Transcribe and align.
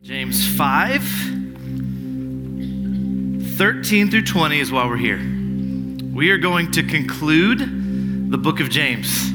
James 0.00 0.46
5, 0.56 1.02
13 3.56 4.10
through 4.12 4.22
20 4.22 4.60
is 4.60 4.70
why 4.70 4.86
we're 4.86 4.96
here. 4.96 5.18
We 6.14 6.30
are 6.30 6.38
going 6.38 6.70
to 6.70 6.84
conclude 6.84 7.58
the 8.30 8.38
book 8.38 8.60
of 8.60 8.70
James. 8.70 9.28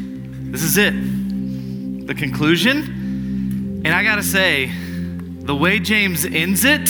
This 0.54 0.64
is 0.64 0.78
it, 0.78 0.94
the 2.08 2.16
conclusion. 2.16 3.82
And 3.84 3.90
I 3.90 4.06
gotta 4.06 4.24
say, 4.24 4.72
the 4.72 5.54
way 5.54 5.80
James 5.80 6.24
ends 6.24 6.64
it 6.64 6.88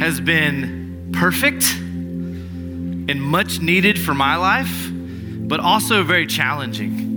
has 0.00 0.20
been 0.20 1.10
perfect 1.12 1.64
and 1.74 3.20
much 3.20 3.60
needed 3.60 4.00
for 4.00 4.14
my 4.14 4.36
life, 4.36 4.88
but 4.92 5.58
also 5.58 6.04
very 6.04 6.28
challenging. 6.28 7.10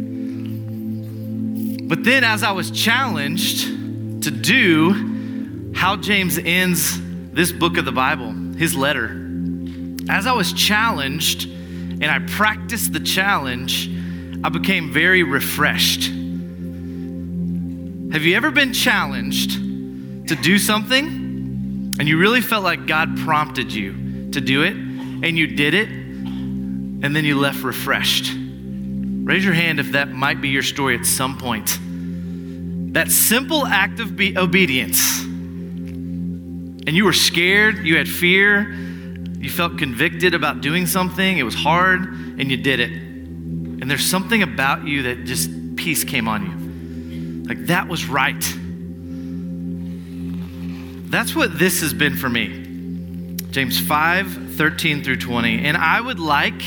But 1.87 2.03
then, 2.03 2.23
as 2.23 2.41
I 2.41 2.51
was 2.51 2.71
challenged 2.71 4.23
to 4.23 4.31
do 4.31 5.14
how 5.75 5.97
James 5.97 6.37
ends 6.37 6.99
this 7.31 7.51
book 7.51 7.77
of 7.77 7.85
the 7.85 7.91
Bible, 7.91 8.31
his 8.57 8.75
letter. 8.75 9.21
As 10.09 10.25
I 10.25 10.31
was 10.31 10.53
challenged 10.53 11.47
and 11.47 12.05
I 12.05 12.19
practiced 12.19 12.93
the 12.93 13.01
challenge, 13.01 13.89
I 14.43 14.49
became 14.49 14.91
very 14.91 15.21
refreshed. 15.23 16.05
Have 18.13 18.23
you 18.23 18.35
ever 18.37 18.51
been 18.51 18.71
challenged 18.71 19.51
to 20.29 20.35
do 20.35 20.57
something 20.57 21.05
and 21.99 22.07
you 22.07 22.17
really 22.17 22.41
felt 22.41 22.63
like 22.63 22.87
God 22.87 23.17
prompted 23.17 23.73
you 23.73 24.31
to 24.31 24.39
do 24.39 24.63
it 24.63 24.73
and 24.73 25.37
you 25.37 25.47
did 25.47 25.73
it 25.73 25.89
and 25.89 27.13
then 27.15 27.25
you 27.25 27.37
left 27.37 27.63
refreshed? 27.63 28.33
Raise 28.33 29.43
your 29.43 29.53
hand 29.53 29.81
if 29.81 29.91
that 29.91 30.09
might 30.09 30.39
be 30.39 30.49
your 30.49 30.63
story 30.63 30.97
at 30.97 31.05
some 31.05 31.37
point. 31.37 31.77
That 32.93 33.11
simple 33.11 33.67
act 33.67 33.99
of 33.99 34.15
be- 34.15 34.37
obedience 34.37 35.25
and 36.87 36.95
you 36.95 37.05
were 37.05 37.13
scared, 37.13 37.79
you 37.79 37.97
had 37.97 38.07
fear, 38.07 38.71
you 39.39 39.49
felt 39.49 39.77
convicted 39.77 40.33
about 40.33 40.61
doing 40.61 40.85
something, 40.85 41.37
it 41.37 41.43
was 41.43 41.55
hard, 41.55 42.01
and 42.39 42.51
you 42.51 42.57
did 42.57 42.79
it. 42.79 42.91
And 42.91 43.89
there's 43.89 44.09
something 44.09 44.43
about 44.43 44.87
you 44.87 45.03
that 45.03 45.25
just 45.25 45.49
peace 45.75 46.03
came 46.03 46.27
on 46.27 46.45
you. 46.45 47.47
Like 47.47 47.67
that 47.67 47.87
was 47.87 48.07
right. 48.07 48.43
That's 51.11 51.35
what 51.35 51.57
this 51.57 51.81
has 51.81 51.93
been 51.93 52.15
for 52.15 52.29
me. 52.29 53.37
James 53.51 53.79
5 53.79 54.55
13 54.55 55.03
through 55.03 55.17
20. 55.17 55.65
And 55.65 55.77
I 55.77 56.01
would 56.01 56.19
like 56.19 56.61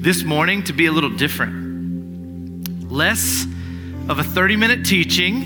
this 0.00 0.24
morning 0.24 0.64
to 0.64 0.72
be 0.72 0.86
a 0.86 0.92
little 0.92 1.10
different. 1.10 2.90
Less 2.90 3.46
of 4.08 4.18
a 4.18 4.24
30 4.24 4.56
minute 4.56 4.86
teaching, 4.86 5.42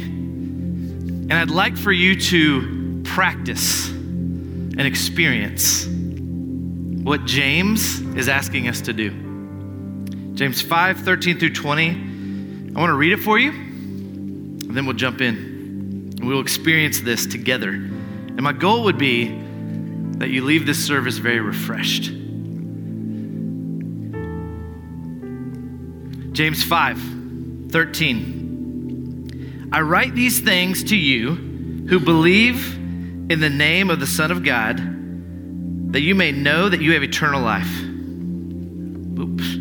and 1.30 1.32
I'd 1.32 1.50
like 1.50 1.76
for 1.76 1.92
you 1.92 2.18
to 2.20 3.02
practice 3.04 3.99
and 4.80 4.86
experience 4.88 5.86
what 7.04 7.26
James 7.26 8.00
is 8.16 8.30
asking 8.30 8.66
us 8.66 8.80
to 8.80 8.94
do. 8.94 9.10
James 10.32 10.62
5 10.62 11.00
13 11.00 11.38
through 11.38 11.52
20. 11.52 11.90
I 11.90 12.80
want 12.80 12.88
to 12.88 12.94
read 12.94 13.12
it 13.12 13.18
for 13.18 13.38
you, 13.38 13.50
and 13.50 14.74
then 14.74 14.86
we'll 14.86 14.96
jump 14.96 15.20
in. 15.20 16.14
We'll 16.22 16.40
experience 16.40 17.00
this 17.00 17.26
together. 17.26 17.72
And 17.72 18.40
my 18.40 18.54
goal 18.54 18.84
would 18.84 18.96
be 18.96 19.28
that 20.16 20.30
you 20.30 20.42
leave 20.42 20.64
this 20.64 20.82
service 20.82 21.18
very 21.18 21.40
refreshed. 21.40 22.04
James 26.32 26.64
5 26.64 27.68
13. 27.70 29.68
I 29.72 29.82
write 29.82 30.14
these 30.14 30.40
things 30.40 30.84
to 30.84 30.96
you 30.96 31.34
who 31.86 32.00
believe 32.00 32.79
in 33.30 33.38
the 33.38 33.48
name 33.48 33.88
of 33.90 34.00
the 34.00 34.08
Son 34.08 34.32
of 34.32 34.42
God, 34.42 34.76
that 35.92 36.00
you 36.00 36.16
may 36.16 36.32
know 36.32 36.68
that 36.68 36.80
you 36.80 36.94
have 36.94 37.04
eternal 37.04 37.40
life. 37.40 37.80
Oops. 39.18 39.54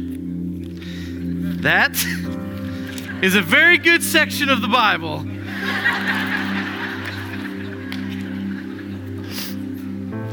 That 1.62 1.91
is 3.24 3.35
a 3.35 3.41
very 3.44 3.78
good 3.78 4.02
section 4.02 4.50
of 4.50 4.62
the 4.62 4.68
Bible. 4.68 5.24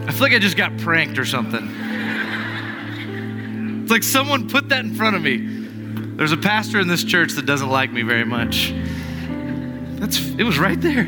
I 0.07 0.13
feel 0.13 0.23
like 0.23 0.33
I 0.33 0.39
just 0.39 0.57
got 0.57 0.79
pranked 0.79 1.19
or 1.19 1.27
something. 1.27 1.69
It's 3.83 3.91
like 3.91 4.03
someone 4.03 4.49
put 4.49 4.71
that 4.71 4.83
in 4.83 4.95
front 4.95 5.15
of 5.15 5.21
me. 5.21 5.37
There's 6.17 6.33
a 6.33 6.39
pastor 6.39 6.81
in 6.81 6.89
this 6.89 7.05
church 7.05 7.33
that 7.33 7.45
doesn't 7.45 7.69
like 7.69 7.93
me 7.93 8.01
very 8.01 8.25
much. 8.25 8.73
That's 10.01 10.19
it 10.19 10.45
was 10.45 10.59
right 10.59 10.81
there. 10.81 11.05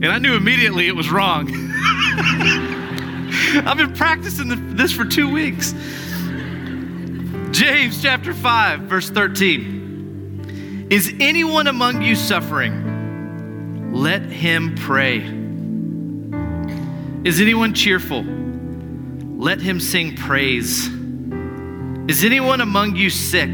And 0.00 0.06
I 0.06 0.18
knew 0.18 0.36
immediately 0.36 0.86
it 0.86 0.94
was 0.94 1.10
wrong. 1.10 1.50
I've 3.66 3.76
been 3.76 3.94
practicing 3.94 4.76
this 4.76 4.92
for 4.92 5.04
two 5.04 5.28
weeks. 5.28 5.72
James 7.50 8.00
chapter 8.00 8.32
5, 8.32 8.82
verse 8.82 9.10
13. 9.10 10.86
Is 10.88 11.12
anyone 11.18 11.66
among 11.66 12.02
you 12.02 12.14
suffering? 12.14 13.92
Let 13.92 14.22
him 14.22 14.76
pray. 14.76 15.16
Is 17.28 17.40
anyone 17.40 17.74
cheerful? 17.74 18.22
Let 18.22 19.60
him 19.60 19.80
sing 19.80 20.14
praise. 20.14 20.86
Is 22.08 22.24
anyone 22.24 22.60
among 22.60 22.94
you 22.94 23.10
sick? 23.10 23.50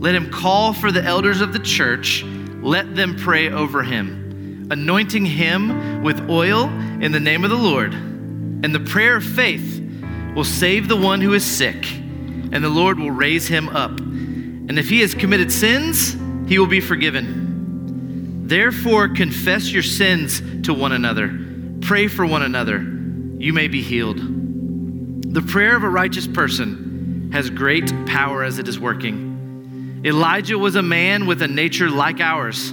Let 0.00 0.16
him 0.16 0.28
call 0.28 0.72
for 0.72 0.90
the 0.90 1.04
elders 1.04 1.40
of 1.40 1.52
the 1.52 1.60
church. 1.60 2.24
Let 2.24 2.96
them 2.96 3.14
pray 3.16 3.48
over 3.48 3.84
him 3.84 4.21
anointing 4.70 5.24
him 5.24 6.02
with 6.02 6.28
oil 6.30 6.68
in 7.00 7.12
the 7.12 7.20
name 7.20 7.44
of 7.44 7.50
the 7.50 7.56
Lord. 7.56 7.92
And 7.92 8.74
the 8.74 8.80
prayer 8.80 9.16
of 9.16 9.24
faith 9.24 9.80
will 10.34 10.44
save 10.44 10.88
the 10.88 10.96
one 10.96 11.20
who 11.20 11.34
is 11.34 11.44
sick, 11.44 11.92
and 11.92 12.62
the 12.62 12.68
Lord 12.68 12.98
will 12.98 13.10
raise 13.10 13.46
him 13.46 13.68
up. 13.68 13.98
And 14.00 14.78
if 14.78 14.88
he 14.88 15.00
has 15.00 15.14
committed 15.14 15.52
sins, 15.52 16.16
he 16.48 16.58
will 16.58 16.66
be 16.66 16.80
forgiven. 16.80 18.46
Therefore, 18.46 19.08
confess 19.08 19.70
your 19.70 19.82
sins 19.82 20.42
to 20.64 20.74
one 20.74 20.92
another, 20.92 21.38
pray 21.80 22.08
for 22.08 22.24
one 22.24 22.42
another, 22.42 22.78
you 23.38 23.52
may 23.52 23.68
be 23.68 23.82
healed. 23.82 24.18
The 25.34 25.42
prayer 25.42 25.76
of 25.76 25.82
a 25.82 25.88
righteous 25.88 26.26
person 26.26 27.30
has 27.32 27.50
great 27.50 27.90
power 28.06 28.44
as 28.44 28.58
it 28.58 28.68
is 28.68 28.78
working. 28.78 30.02
Elijah 30.04 30.58
was 30.58 30.76
a 30.76 30.82
man 30.82 31.26
with 31.26 31.42
a 31.42 31.48
nature 31.48 31.88
like 31.88 32.20
ours 32.20 32.72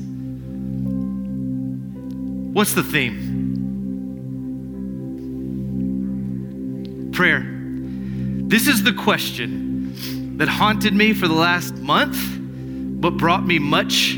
What's 2.53 2.73
the 2.73 2.83
theme? 2.83 3.39
Prayer. 7.13 7.45
This 8.49 8.67
is 8.67 8.83
the 8.83 8.91
question 8.91 10.37
that 10.37 10.49
haunted 10.49 10.93
me 10.93 11.13
for 11.13 11.29
the 11.29 11.33
last 11.33 11.75
month, 11.75 12.17
but 12.99 13.11
brought 13.11 13.45
me 13.45 13.57
much 13.57 14.17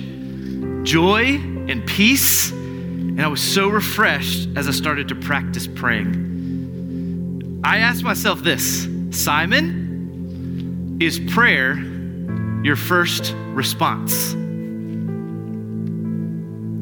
joy 0.81 1.35
and 1.67 1.85
peace. 1.85 2.51
And 2.51 3.21
I 3.21 3.27
was 3.27 3.41
so 3.41 3.67
refreshed 3.67 4.49
as 4.55 4.67
I 4.67 4.71
started 4.71 5.09
to 5.09 5.15
practice 5.15 5.67
praying. 5.67 7.61
I 7.63 7.77
asked 7.77 8.03
myself 8.03 8.41
this 8.41 8.87
Simon, 9.11 10.97
is 10.99 11.19
prayer 11.19 11.75
your 12.63 12.77
first 12.77 13.35
response? 13.53 14.33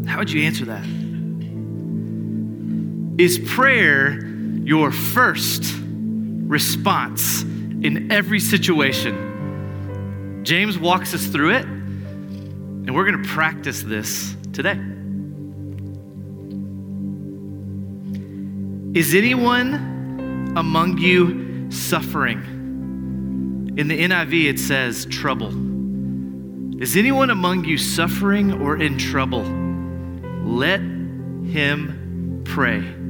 How 0.10 0.20
would 0.20 0.32
you 0.32 0.44
answer 0.44 0.64
that? 0.66 1.01
Is 3.18 3.40
prayer 3.40 4.26
your 4.64 4.92
first 4.92 5.66
response 5.84 7.42
in 7.42 8.10
every 8.10 8.40
situation? 8.40 10.40
James 10.44 10.80
walks 10.80 11.14
us 11.14 11.28
through 11.28 11.56
it, 11.56 11.66
and 11.66 12.96
we're 12.96 13.06
going 13.06 13.22
to 13.22 13.30
practice 13.30 13.82
this 13.82 14.34
today. 14.54 14.80
Is 18.98 19.14
anyone 19.14 20.54
among 20.56 20.98
you 20.98 21.70
suffering? 21.70 22.40
In 23.78 23.90
the 23.90 24.00
NIV, 24.00 24.46
it 24.46 24.60
says 24.60 25.06
trouble. 25.08 25.50
Is 26.82 26.96
anyone 26.96 27.30
among 27.30 27.66
you 27.66 27.78
suffering 27.78 28.62
or 28.62 28.78
in 28.78 28.98
trouble? 28.98 29.44
Let 30.44 30.80
him 30.80 32.42
pray 32.46 33.01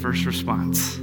first 0.00 0.24
response. 0.24 0.96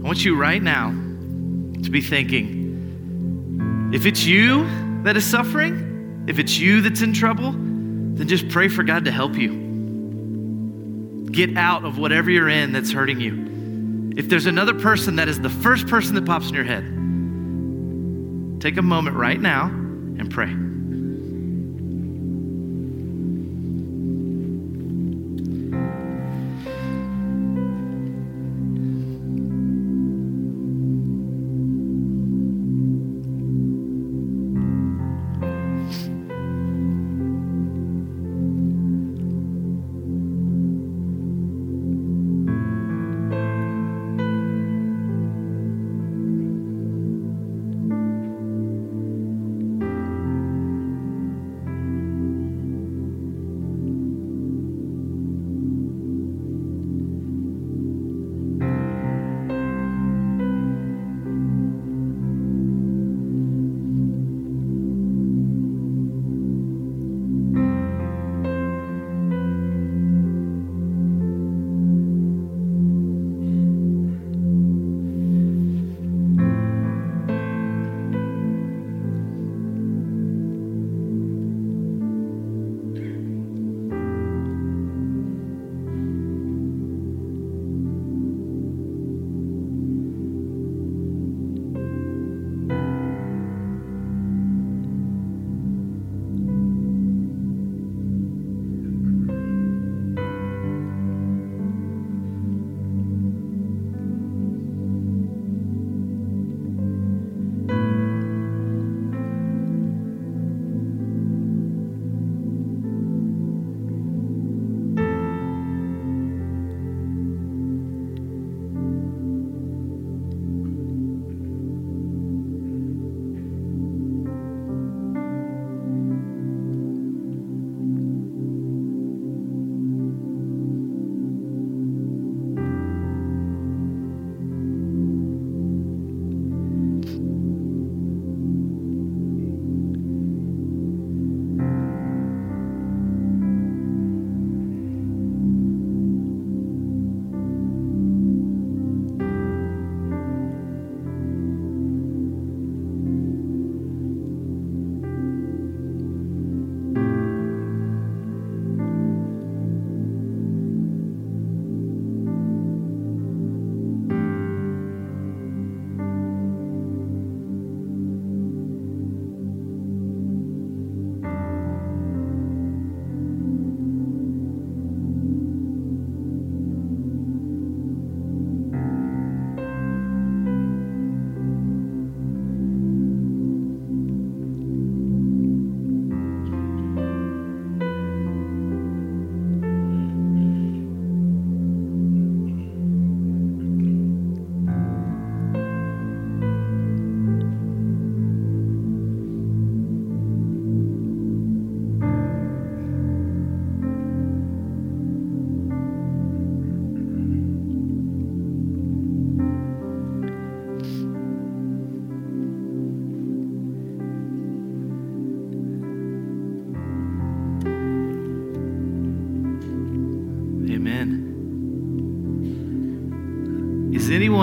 I 0.00 0.02
want 0.02 0.24
you 0.24 0.36
right 0.36 0.62
now 0.62 0.90
to 0.90 1.90
be 1.90 2.00
thinking 2.00 3.90
if 3.92 4.06
it's 4.06 4.24
you 4.24 4.64
that 5.02 5.16
is 5.16 5.24
suffering, 5.24 6.24
if 6.28 6.38
it's 6.38 6.58
you 6.58 6.80
that's 6.80 7.02
in 7.02 7.12
trouble, 7.12 7.52
then 7.52 8.28
just 8.28 8.48
pray 8.48 8.68
for 8.68 8.82
God 8.82 9.04
to 9.06 9.10
help 9.10 9.36
you. 9.36 11.26
Get 11.32 11.56
out 11.56 11.84
of 11.84 11.98
whatever 11.98 12.30
you're 12.30 12.48
in 12.48 12.72
that's 12.72 12.92
hurting 12.92 13.20
you. 13.20 14.12
If 14.16 14.28
there's 14.28 14.46
another 14.46 14.74
person 14.74 15.16
that 15.16 15.28
is 15.28 15.40
the 15.40 15.50
first 15.50 15.86
person 15.86 16.14
that 16.14 16.24
pops 16.24 16.48
in 16.48 16.54
your 16.54 16.64
head, 16.64 16.84
take 18.60 18.76
a 18.76 18.82
moment 18.82 19.16
right 19.16 19.40
now 19.40 19.66
and 19.66 20.30
pray. 20.30 20.69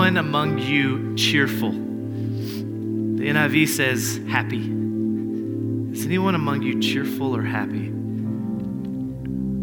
Anyone 0.08 0.26
among 0.26 0.58
you 0.58 1.14
cheerful? 1.16 1.70
The 1.70 3.28
NIV 3.28 3.68
says 3.68 4.18
happy. 4.26 4.62
Is 5.92 6.06
anyone 6.06 6.34
among 6.34 6.62
you 6.62 6.80
cheerful 6.80 7.36
or 7.36 7.42
happy? 7.42 7.92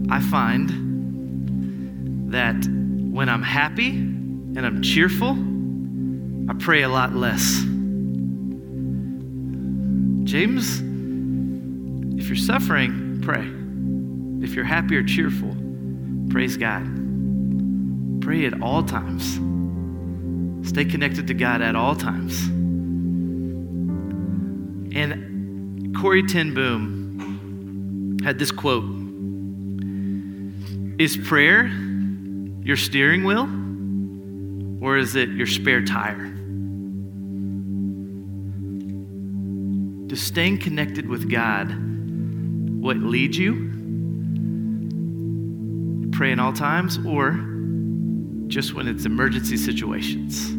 I 0.08 0.20
find 0.20 0.70
that 2.32 2.64
when 3.12 3.28
I'm 3.28 3.42
happy 3.42 3.90
and 3.90 4.64
I'm 4.64 4.84
cheerful, 4.84 5.32
I 6.48 6.54
pray 6.64 6.84
a 6.84 6.90
lot 6.90 7.16
less. 7.16 7.64
James, 10.30 10.80
if 12.22 12.28
you're 12.28 12.36
suffering, 12.36 13.20
pray. 13.24 13.50
If 14.48 14.54
you're 14.54 14.64
happy 14.64 14.96
or 14.96 15.02
cheerful, 15.02 15.56
praise 16.30 16.56
God. 16.56 16.84
Pray 18.22 18.46
at 18.46 18.62
all 18.62 18.84
times. 18.84 19.40
Stay 20.66 20.84
connected 20.84 21.28
to 21.28 21.34
God 21.34 21.62
at 21.62 21.76
all 21.76 21.96
times. 21.96 22.48
And 24.96 25.96
Corrie 25.96 26.24
ten 26.24 26.54
Boom 26.54 28.20
had 28.24 28.40
this 28.40 28.52
quote 28.52 28.84
Is 31.00 31.18
prayer 31.18 31.68
your 31.68 32.78
steering 32.78 33.24
wheel, 33.24 33.48
or 34.84 34.98
is 34.98 35.16
it 35.16 35.30
your 35.30 35.46
spare 35.46 35.86
tire? 35.86 36.32
Does 40.08 40.22
staying 40.22 40.58
connected 40.60 41.08
with 41.08 41.30
God 41.30 41.68
what 42.82 42.98
leads 42.98 43.38
you? 43.38 43.72
Pray 46.12 46.32
in 46.32 46.40
all 46.40 46.54
times, 46.54 46.98
or 47.06 47.55
just 48.48 48.74
when 48.74 48.88
it's 48.88 49.06
emergency 49.06 49.58
situations? 49.58 50.52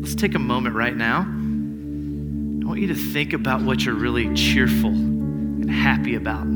Let's 0.00 0.14
take 0.14 0.34
a 0.34 0.38
moment 0.38 0.74
right 0.74 0.96
now. 0.96 1.20
I 1.20 2.66
want 2.66 2.80
you 2.80 2.88
to 2.88 2.94
think 2.94 3.32
about 3.32 3.62
what 3.62 3.84
you're 3.84 3.94
really 3.94 4.32
cheerful 4.34 4.90
and 4.90 5.70
happy 5.70 6.14
about. 6.14 6.46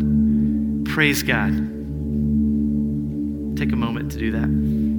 Praise 0.92 1.22
God. 1.22 1.52
take 3.56 3.72
a 3.72 3.76
moment 3.76 4.12
to 4.12 4.18
do 4.18 4.32
that. 4.32 4.93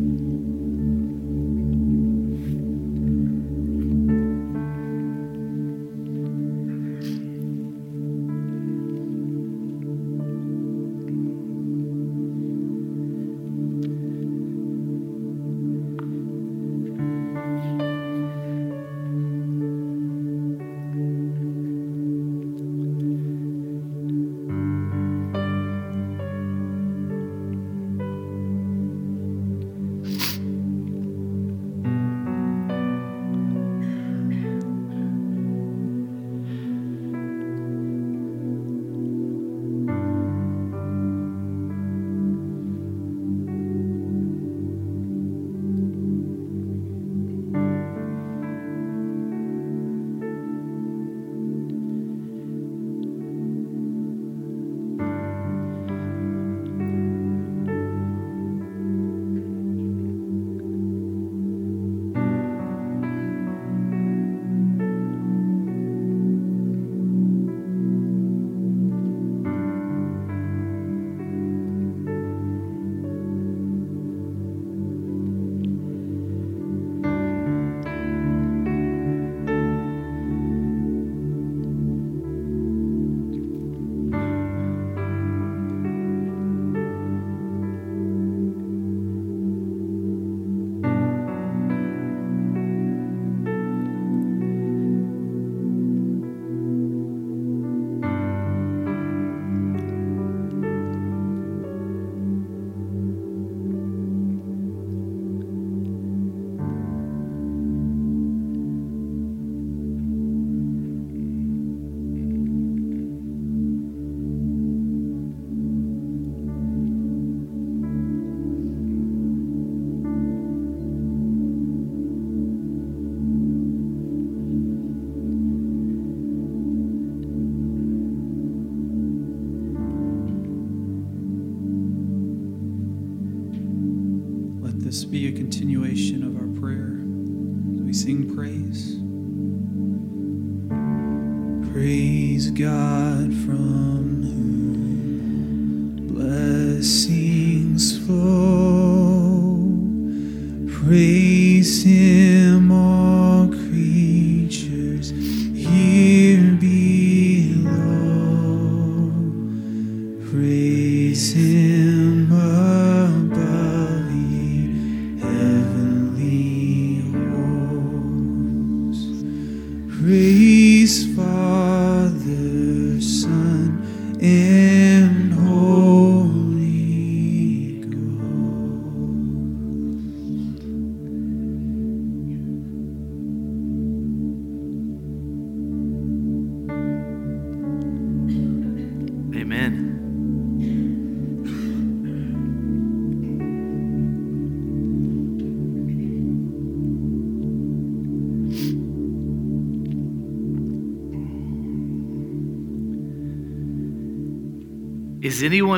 Is 160.37 161.33
anyone 161.35 161.94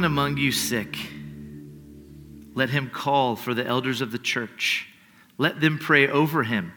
among 0.07 0.37
you 0.37 0.53
sick? 0.53 0.97
Let 2.55 2.69
him 2.69 2.89
call 2.89 3.35
for 3.35 3.53
the 3.53 3.67
elders 3.67 3.99
of 3.99 4.13
the 4.13 4.17
church. 4.17 4.87
Let 5.37 5.59
them 5.59 5.77
pray 5.77 6.07
over 6.07 6.43
him, 6.43 6.71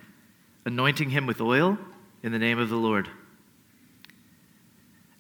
anointing 0.66 1.10
him 1.10 1.26
with 1.26 1.40
oil 1.40 1.78
in 2.24 2.32
the 2.32 2.40
name 2.40 2.58
of 2.58 2.68
the 2.68 2.76
Lord. 2.76 3.08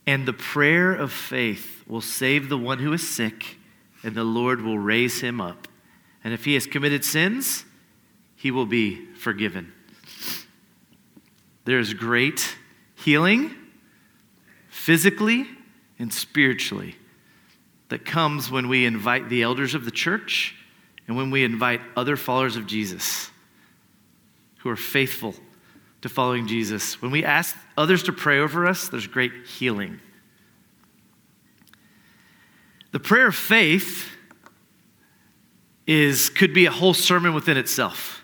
And 0.08 0.26
the 0.26 0.32
prayer 0.32 0.92
of 0.92 1.12
faith 1.12 1.84
will 1.86 2.00
save 2.00 2.48
the 2.48 2.58
one 2.58 2.80
who 2.80 2.92
is 2.92 3.08
sick, 3.08 3.56
and 4.02 4.16
the 4.16 4.24
Lord 4.24 4.60
will 4.60 4.78
raise 4.78 5.20
him 5.20 5.40
up. 5.40 5.68
And 6.24 6.34
if 6.34 6.44
he 6.44 6.54
has 6.54 6.66
committed 6.66 7.04
sins, 7.04 7.64
he 8.34 8.50
will 8.50 8.66
be 8.66 9.06
forgiven. 9.14 9.72
There's 11.64 11.94
great 11.94 12.56
healing, 12.96 13.54
physically 14.68 15.46
and 15.98 16.12
spiritually 16.12 16.96
that 17.90 18.04
comes 18.04 18.50
when 18.50 18.68
we 18.68 18.86
invite 18.86 19.28
the 19.28 19.42
elders 19.42 19.74
of 19.74 19.84
the 19.84 19.90
church 19.90 20.54
and 21.06 21.16
when 21.16 21.30
we 21.30 21.44
invite 21.44 21.80
other 21.96 22.16
followers 22.16 22.56
of 22.56 22.66
Jesus 22.66 23.30
who 24.58 24.70
are 24.70 24.76
faithful 24.76 25.34
to 26.02 26.08
following 26.08 26.46
Jesus. 26.46 27.02
When 27.02 27.10
we 27.10 27.24
ask 27.24 27.56
others 27.76 28.04
to 28.04 28.12
pray 28.12 28.38
over 28.38 28.66
us, 28.66 28.88
there's 28.88 29.06
great 29.06 29.32
healing. 29.46 30.00
The 32.92 33.00
prayer 33.00 33.28
of 33.28 33.34
faith 33.34 34.08
is 35.86 36.30
could 36.30 36.54
be 36.54 36.66
a 36.66 36.70
whole 36.70 36.94
sermon 36.94 37.34
within 37.34 37.56
itself. 37.56 38.22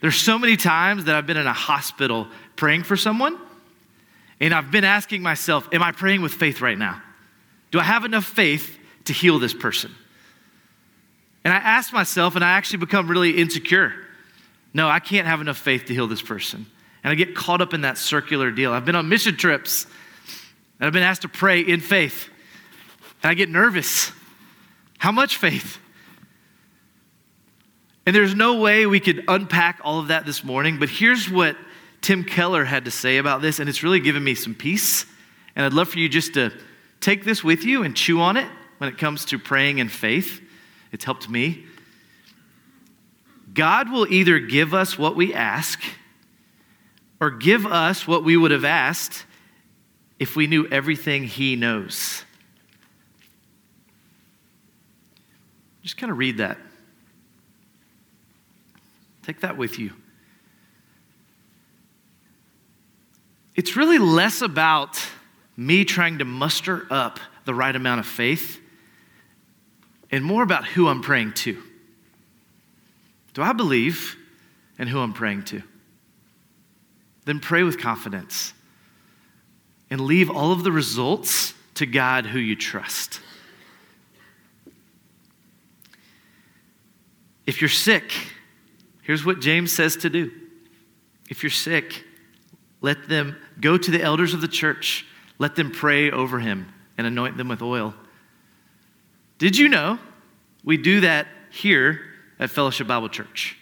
There's 0.00 0.16
so 0.16 0.38
many 0.38 0.56
times 0.56 1.04
that 1.04 1.14
I've 1.14 1.26
been 1.26 1.36
in 1.36 1.46
a 1.46 1.52
hospital 1.52 2.28
praying 2.56 2.84
for 2.84 2.96
someone, 2.96 3.38
and 4.40 4.52
I've 4.54 4.70
been 4.70 4.84
asking 4.84 5.22
myself, 5.22 5.68
Am 5.72 5.82
I 5.82 5.92
praying 5.92 6.22
with 6.22 6.32
faith 6.32 6.60
right 6.60 6.78
now? 6.78 7.02
Do 7.72 7.80
I 7.80 7.82
have 7.82 8.04
enough 8.04 8.24
faith 8.24 8.78
to 9.06 9.12
heal 9.12 9.40
this 9.40 9.52
person? 9.52 9.90
And 11.44 11.52
I 11.52 11.56
ask 11.56 11.92
myself, 11.92 12.36
and 12.36 12.44
I 12.44 12.50
actually 12.50 12.78
become 12.78 13.08
really 13.08 13.38
insecure. 13.38 13.94
No, 14.72 14.88
I 14.88 15.00
can't 15.00 15.26
have 15.26 15.40
enough 15.40 15.58
faith 15.58 15.86
to 15.86 15.94
heal 15.94 16.06
this 16.06 16.22
person. 16.22 16.66
And 17.02 17.10
I 17.10 17.14
get 17.16 17.34
caught 17.34 17.60
up 17.60 17.74
in 17.74 17.80
that 17.80 17.98
circular 17.98 18.52
deal. 18.52 18.72
I've 18.72 18.84
been 18.84 18.94
on 18.94 19.08
mission 19.08 19.36
trips, 19.36 19.86
and 20.78 20.86
I've 20.86 20.92
been 20.92 21.02
asked 21.02 21.22
to 21.22 21.28
pray 21.28 21.60
in 21.60 21.80
faith. 21.80 22.28
And 23.22 23.30
I 23.30 23.34
get 23.34 23.48
nervous. 23.48 24.12
How 24.98 25.10
much 25.10 25.36
faith? 25.36 25.78
And 28.06 28.14
there's 28.14 28.34
no 28.34 28.60
way 28.60 28.86
we 28.86 29.00
could 29.00 29.24
unpack 29.28 29.80
all 29.82 29.98
of 29.98 30.08
that 30.08 30.26
this 30.26 30.44
morning, 30.44 30.78
but 30.78 30.88
here's 30.88 31.30
what 31.30 31.56
Tim 32.02 32.24
Keller 32.24 32.64
had 32.64 32.84
to 32.84 32.90
say 32.90 33.16
about 33.16 33.42
this, 33.42 33.58
and 33.60 33.68
it's 33.68 33.82
really 33.82 34.00
given 34.00 34.22
me 34.22 34.34
some 34.34 34.54
peace. 34.54 35.06
And 35.56 35.64
I'd 35.64 35.72
love 35.72 35.88
for 35.88 35.98
you 35.98 36.08
just 36.08 36.34
to 36.34 36.52
take 37.02 37.24
this 37.24 37.44
with 37.44 37.64
you 37.64 37.82
and 37.82 37.94
chew 37.94 38.20
on 38.20 38.36
it 38.36 38.48
when 38.78 38.88
it 38.88 38.96
comes 38.96 39.26
to 39.26 39.38
praying 39.38 39.78
in 39.78 39.88
faith. 39.88 40.40
it's 40.92 41.04
helped 41.04 41.28
me. 41.28 41.64
God 43.52 43.90
will 43.90 44.10
either 44.10 44.38
give 44.38 44.72
us 44.72 44.98
what 44.98 45.14
we 45.14 45.34
ask 45.34 45.82
or 47.20 47.30
give 47.30 47.66
us 47.66 48.06
what 48.06 48.24
we 48.24 48.36
would 48.36 48.50
have 48.50 48.64
asked 48.64 49.26
if 50.18 50.36
we 50.36 50.46
knew 50.46 50.66
everything 50.68 51.24
He 51.24 51.56
knows. 51.56 52.24
Just 55.82 55.96
kind 55.96 56.10
of 56.10 56.18
read 56.18 56.38
that. 56.38 56.58
Take 59.22 59.40
that 59.40 59.56
with 59.56 59.78
you. 59.78 59.92
It's 63.54 63.76
really 63.76 63.98
less 63.98 64.40
about 64.40 64.98
me 65.56 65.84
trying 65.84 66.18
to 66.18 66.24
muster 66.24 66.86
up 66.90 67.20
the 67.44 67.54
right 67.54 67.74
amount 67.74 68.00
of 68.00 68.06
faith 68.06 68.60
and 70.10 70.24
more 70.24 70.42
about 70.42 70.66
who 70.66 70.88
I'm 70.88 71.00
praying 71.00 71.32
to. 71.34 71.62
Do 73.34 73.42
I 73.42 73.52
believe 73.52 74.16
in 74.78 74.88
who 74.88 75.00
I'm 75.00 75.12
praying 75.12 75.44
to? 75.44 75.62
Then 77.24 77.40
pray 77.40 77.62
with 77.62 77.78
confidence 77.78 78.52
and 79.90 80.00
leave 80.00 80.30
all 80.30 80.52
of 80.52 80.64
the 80.64 80.72
results 80.72 81.54
to 81.74 81.86
God 81.86 82.26
who 82.26 82.38
you 82.38 82.56
trust. 82.56 83.20
If 87.46 87.60
you're 87.60 87.68
sick, 87.68 88.12
here's 89.02 89.24
what 89.24 89.40
James 89.40 89.74
says 89.74 89.96
to 89.98 90.10
do. 90.10 90.30
If 91.28 91.42
you're 91.42 91.50
sick, 91.50 92.04
let 92.80 93.08
them 93.08 93.36
go 93.60 93.78
to 93.78 93.90
the 93.90 94.02
elders 94.02 94.34
of 94.34 94.40
the 94.40 94.48
church, 94.48 95.06
let 95.42 95.56
them 95.56 95.72
pray 95.72 96.08
over 96.08 96.38
him 96.38 96.72
and 96.96 97.04
anoint 97.04 97.36
them 97.36 97.48
with 97.48 97.62
oil. 97.62 97.92
Did 99.38 99.58
you 99.58 99.68
know 99.68 99.98
we 100.62 100.76
do 100.76 101.00
that 101.00 101.26
here 101.50 102.00
at 102.38 102.48
Fellowship 102.48 102.86
Bible 102.86 103.08
Church? 103.08 103.58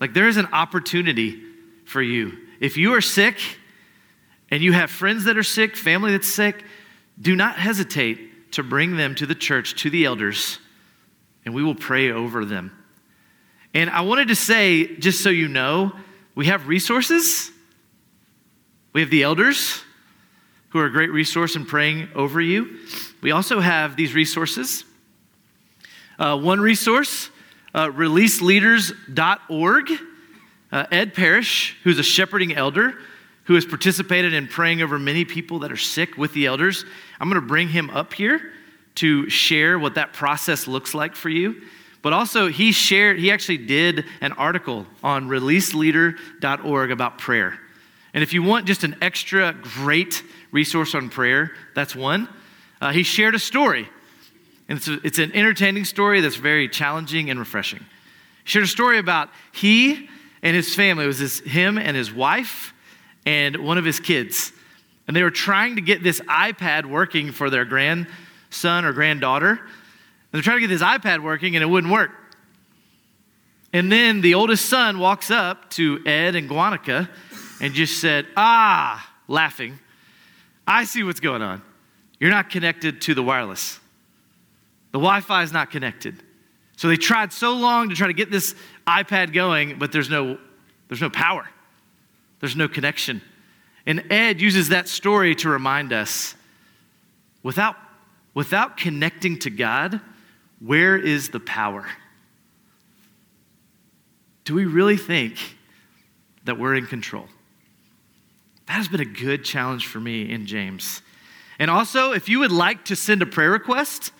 Like 0.00 0.14
there 0.14 0.26
is 0.26 0.38
an 0.38 0.46
opportunity 0.46 1.42
for 1.84 2.00
you. 2.00 2.38
If 2.58 2.78
you 2.78 2.94
are 2.94 3.02
sick 3.02 3.38
and 4.50 4.62
you 4.62 4.72
have 4.72 4.90
friends 4.90 5.24
that 5.24 5.36
are 5.36 5.42
sick, 5.42 5.76
family 5.76 6.12
that's 6.12 6.32
sick, 6.34 6.64
do 7.20 7.36
not 7.36 7.56
hesitate 7.56 8.52
to 8.52 8.62
bring 8.62 8.96
them 8.96 9.14
to 9.16 9.26
the 9.26 9.34
church, 9.34 9.74
to 9.82 9.90
the 9.90 10.06
elders, 10.06 10.58
and 11.44 11.54
we 11.54 11.62
will 11.62 11.74
pray 11.74 12.10
over 12.10 12.46
them. 12.46 12.72
And 13.74 13.90
I 13.90 14.00
wanted 14.00 14.28
to 14.28 14.36
say, 14.36 14.96
just 14.96 15.22
so 15.22 15.28
you 15.28 15.48
know, 15.48 15.92
we 16.34 16.46
have 16.46 16.66
resources. 16.66 17.50
We 18.94 19.02
have 19.02 19.10
the 19.10 19.22
elders 19.24 19.83
who 20.74 20.80
are 20.80 20.86
a 20.86 20.90
great 20.90 21.12
resource 21.12 21.54
in 21.54 21.64
praying 21.64 22.08
over 22.16 22.40
you. 22.40 22.80
We 23.22 23.30
also 23.30 23.60
have 23.60 23.94
these 23.94 24.12
resources. 24.12 24.82
Uh, 26.18 26.36
one 26.36 26.60
resource, 26.60 27.30
uh, 27.74 27.90
releaseleaders.org. 27.90 29.92
Uh, 30.72 30.86
Ed 30.90 31.14
Parrish, 31.14 31.76
who's 31.84 32.00
a 32.00 32.02
shepherding 32.02 32.56
elder, 32.56 32.98
who 33.44 33.54
has 33.54 33.64
participated 33.64 34.34
in 34.34 34.48
praying 34.48 34.82
over 34.82 34.98
many 34.98 35.24
people 35.24 35.60
that 35.60 35.70
are 35.70 35.76
sick 35.76 36.16
with 36.16 36.34
the 36.34 36.46
elders. 36.46 36.84
I'm 37.20 37.30
going 37.30 37.40
to 37.40 37.46
bring 37.46 37.68
him 37.68 37.88
up 37.90 38.12
here 38.12 38.50
to 38.96 39.30
share 39.30 39.78
what 39.78 39.94
that 39.94 40.12
process 40.12 40.66
looks 40.66 40.92
like 40.92 41.14
for 41.14 41.28
you. 41.28 41.62
But 42.02 42.12
also, 42.12 42.48
he 42.48 42.72
shared, 42.72 43.20
he 43.20 43.30
actually 43.30 43.58
did 43.58 44.06
an 44.20 44.32
article 44.32 44.88
on 45.04 45.28
releaseleader.org 45.28 46.90
about 46.90 47.18
prayer. 47.18 47.60
And 48.14 48.22
if 48.22 48.32
you 48.32 48.44
want 48.44 48.66
just 48.66 48.84
an 48.84 48.96
extra 49.02 49.52
great 49.52 50.22
resource 50.54 50.94
on 50.94 51.10
prayer, 51.10 51.50
that's 51.74 51.94
one. 51.96 52.28
Uh, 52.80 52.92
he 52.92 53.02
shared 53.02 53.34
a 53.34 53.38
story. 53.38 53.88
And 54.68 54.78
it's, 54.78 54.88
a, 54.88 54.98
it's 55.04 55.18
an 55.18 55.32
entertaining 55.32 55.84
story 55.84 56.20
that's 56.20 56.36
very 56.36 56.68
challenging 56.68 57.28
and 57.28 57.38
refreshing. 57.38 57.80
He 57.80 58.50
shared 58.50 58.64
a 58.64 58.68
story 58.68 58.98
about 58.98 59.28
he 59.52 60.08
and 60.42 60.56
his 60.56 60.74
family. 60.74 61.04
It 61.04 61.08
was 61.08 61.18
his, 61.18 61.40
him 61.40 61.76
and 61.76 61.96
his 61.96 62.12
wife 62.12 62.72
and 63.26 63.56
one 63.56 63.78
of 63.78 63.84
his 63.84 63.98
kids. 63.98 64.52
And 65.08 65.16
they 65.16 65.24
were 65.24 65.30
trying 65.30 65.74
to 65.74 65.82
get 65.82 66.02
this 66.02 66.20
iPad 66.20 66.86
working 66.86 67.32
for 67.32 67.50
their 67.50 67.64
grandson 67.64 68.84
or 68.84 68.92
granddaughter. 68.92 69.50
And 69.50 69.58
they're 70.30 70.42
trying 70.42 70.60
to 70.60 70.68
get 70.68 70.72
this 70.72 70.82
iPad 70.82 71.22
working, 71.22 71.56
and 71.56 71.62
it 71.62 71.66
wouldn't 71.66 71.92
work. 71.92 72.10
And 73.72 73.90
then 73.90 74.20
the 74.20 74.34
oldest 74.34 74.66
son 74.66 75.00
walks 75.00 75.32
up 75.32 75.68
to 75.70 76.00
Ed 76.06 76.36
and 76.36 76.48
Guanica 76.48 77.10
and 77.60 77.74
just 77.74 78.00
said, 78.00 78.28
Ah, 78.36 79.12
laughing, 79.26 79.80
I 80.66 80.84
see 80.84 81.02
what's 81.02 81.20
going 81.20 81.42
on. 81.42 81.62
You're 82.18 82.30
not 82.30 82.50
connected 82.50 83.00
to 83.02 83.14
the 83.14 83.22
wireless. 83.22 83.78
The 84.92 84.98
Wi 84.98 85.20
Fi 85.20 85.42
is 85.42 85.52
not 85.52 85.70
connected. 85.70 86.22
So 86.76 86.88
they 86.88 86.96
tried 86.96 87.32
so 87.32 87.54
long 87.54 87.88
to 87.88 87.94
try 87.94 88.06
to 88.06 88.12
get 88.12 88.30
this 88.30 88.54
iPad 88.86 89.32
going, 89.32 89.78
but 89.78 89.92
there's 89.92 90.10
no, 90.10 90.38
there's 90.88 91.00
no 91.00 91.10
power, 91.10 91.48
there's 92.40 92.56
no 92.56 92.68
connection. 92.68 93.20
And 93.86 94.10
Ed 94.10 94.40
uses 94.40 94.70
that 94.70 94.88
story 94.88 95.34
to 95.36 95.48
remind 95.48 95.92
us 95.92 96.34
without, 97.42 97.76
without 98.32 98.76
connecting 98.76 99.38
to 99.40 99.50
God, 99.50 100.00
where 100.60 100.96
is 100.96 101.28
the 101.28 101.40
power? 101.40 101.86
Do 104.44 104.54
we 104.54 104.64
really 104.64 104.96
think 104.96 105.36
that 106.44 106.58
we're 106.58 106.74
in 106.74 106.86
control? 106.86 107.26
That 108.66 108.74
has 108.74 108.88
been 108.88 109.00
a 109.00 109.04
good 109.04 109.44
challenge 109.44 109.86
for 109.86 110.00
me 110.00 110.30
in 110.30 110.46
James. 110.46 111.02
And 111.58 111.70
also, 111.70 112.12
if 112.12 112.28
you 112.28 112.40
would 112.40 112.52
like 112.52 112.84
to 112.86 112.96
send 112.96 113.22
a 113.22 113.26
prayer 113.26 113.50
request, 113.50 114.10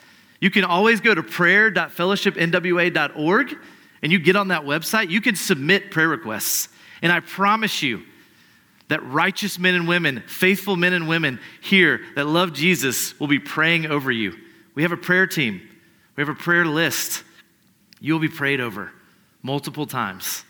you 0.40 0.50
can 0.50 0.64
always 0.64 1.00
go 1.00 1.14
to 1.14 1.22
prayer.fellowshipnwa.org 1.22 3.56
and 4.02 4.12
you 4.12 4.18
get 4.18 4.36
on 4.36 4.48
that 4.48 4.62
website. 4.62 5.10
You 5.10 5.20
can 5.20 5.36
submit 5.36 5.90
prayer 5.90 6.08
requests. 6.08 6.68
And 7.00 7.10
I 7.10 7.20
promise 7.20 7.82
you 7.82 8.02
that 8.88 9.02
righteous 9.04 9.58
men 9.58 9.74
and 9.74 9.88
women, 9.88 10.22
faithful 10.26 10.76
men 10.76 10.92
and 10.92 11.08
women 11.08 11.40
here 11.62 12.02
that 12.14 12.26
love 12.26 12.52
Jesus 12.52 13.18
will 13.18 13.28
be 13.28 13.38
praying 13.38 13.86
over 13.86 14.12
you. 14.12 14.36
We 14.74 14.82
have 14.82 14.92
a 14.92 14.96
prayer 14.96 15.26
team, 15.26 15.62
we 16.16 16.20
have 16.20 16.28
a 16.28 16.34
prayer 16.34 16.66
list. 16.66 17.22
You'll 18.00 18.18
be 18.18 18.28
prayed 18.28 18.60
over 18.60 18.90
multiple 19.42 19.86
times. 19.86 20.44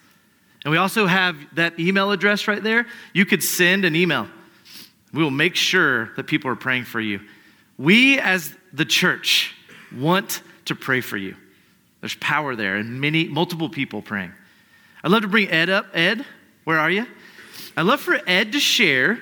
And 0.65 0.71
we 0.71 0.79
also 0.79 1.07
have 1.07 1.37
that 1.55 1.79
email 1.79 2.11
address 2.11 2.49
right 2.49 2.63
there. 2.63 2.87
You 3.13 3.27
could 3.27 3.43
send 3.43 3.85
an 3.85 3.95
email. 3.95 4.27
We 5.13 5.23
will 5.23 5.31
make 5.31 5.55
sure 5.55 6.11
that 6.17 6.27
people 6.27 6.51
are 6.51 6.57
praying 6.57 6.85
for 6.85 7.01
you. 7.01 7.21
We, 7.79 8.19
as 8.19 8.55
the 8.73 8.85
church, 8.85 9.55
want 9.95 10.43
to 10.65 10.75
pray 10.75 11.01
for 11.01 11.17
you. 11.17 11.37
There's 12.01 12.17
power 12.17 12.57
there 12.57 12.77
and 12.77 13.01
many, 13.01 13.25
multiple 13.25 13.69
people 13.69 14.03
praying. 14.03 14.33
I'd 15.03 15.11
love 15.11 15.23
to 15.23 15.29
bring 15.29 15.51
Ed 15.51 15.69
up. 15.69 15.87
Ed, 15.95 16.25
where 16.65 16.79
are 16.79 16.91
you? 16.91 17.07
I'd 17.77 17.83
love 17.83 18.01
for 18.01 18.19
Ed 18.27 18.53
to 18.53 18.61
share 18.61 19.21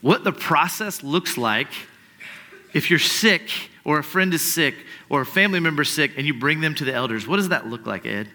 what 0.00 0.22
the 0.22 0.32
process 0.32 1.02
looks 1.02 1.38
like 1.38 1.68
if 2.74 2.90
you're 2.90 2.98
sick 2.98 3.50
or 3.84 3.98
a 3.98 4.04
friend 4.04 4.34
is 4.34 4.54
sick 4.54 4.74
or 5.08 5.22
a 5.22 5.26
family 5.26 5.60
member 5.60 5.84
sick 5.84 6.12
and 6.16 6.26
you 6.26 6.34
bring 6.34 6.60
them 6.60 6.74
to 6.74 6.84
the 6.84 6.92
elders. 6.92 7.26
What 7.26 7.36
does 7.36 7.48
that 7.48 7.66
look 7.66 7.86
like, 7.86 8.04
Ed? 8.04 8.28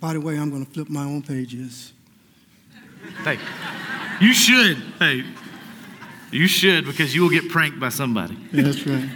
By 0.00 0.14
the 0.14 0.20
way, 0.20 0.38
I'm 0.38 0.50
going 0.50 0.64
to 0.64 0.70
flip 0.70 0.88
my 0.88 1.04
own 1.04 1.22
pages. 1.22 1.92
Hey, 3.22 3.38
you 4.20 4.32
should. 4.32 4.78
Hey, 4.98 5.24
you 6.30 6.46
should 6.46 6.86
because 6.86 7.14
you 7.14 7.22
will 7.22 7.30
get 7.30 7.48
pranked 7.50 7.78
by 7.78 7.90
somebody. 7.90 8.36
Yeah, 8.52 8.62
that's 8.62 8.86
right. 8.86 9.08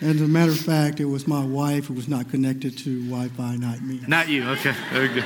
As 0.00 0.20
a 0.20 0.26
matter 0.26 0.50
of 0.50 0.58
fact, 0.58 0.98
it 0.98 1.04
was 1.04 1.28
my 1.28 1.44
wife 1.44 1.86
who 1.86 1.94
was 1.94 2.08
not 2.08 2.28
connected 2.30 2.76
to 2.78 3.04
Wi 3.08 3.28
Fi, 3.28 3.56
not 3.56 3.80
me. 3.82 4.00
Not 4.08 4.28
you. 4.28 4.48
Okay, 4.50 4.74
very 4.92 5.08
good. 5.08 5.24